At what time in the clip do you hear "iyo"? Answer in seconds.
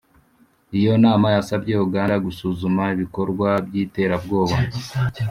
0.79-0.93